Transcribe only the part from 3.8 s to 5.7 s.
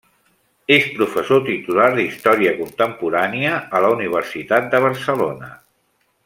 la Universitat de Barcelona.